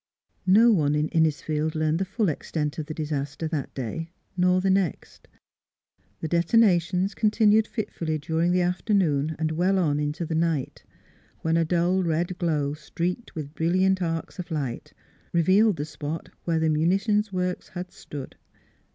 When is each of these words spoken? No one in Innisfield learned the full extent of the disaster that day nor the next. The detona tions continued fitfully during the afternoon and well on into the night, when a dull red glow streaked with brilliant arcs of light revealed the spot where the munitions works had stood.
No 0.61 0.71
one 0.71 0.95
in 0.95 1.09
Innisfield 1.09 1.75
learned 1.75 1.99
the 1.99 2.05
full 2.05 2.27
extent 2.27 2.79
of 2.79 2.87
the 2.87 2.93
disaster 2.95 3.47
that 3.49 3.71
day 3.75 4.09
nor 4.35 4.59
the 4.59 4.71
next. 4.71 5.27
The 6.21 6.27
detona 6.27 6.81
tions 6.81 7.13
continued 7.13 7.67
fitfully 7.67 8.17
during 8.17 8.51
the 8.51 8.61
afternoon 8.63 9.35
and 9.37 9.51
well 9.51 9.77
on 9.77 9.99
into 9.99 10.25
the 10.25 10.33
night, 10.33 10.83
when 11.41 11.55
a 11.55 11.63
dull 11.63 12.01
red 12.01 12.39
glow 12.39 12.73
streaked 12.73 13.35
with 13.35 13.53
brilliant 13.53 14.01
arcs 14.01 14.39
of 14.39 14.49
light 14.49 14.91
revealed 15.33 15.75
the 15.75 15.85
spot 15.85 16.31
where 16.45 16.57
the 16.57 16.69
munitions 16.69 17.31
works 17.31 17.67
had 17.69 17.91
stood. 17.91 18.37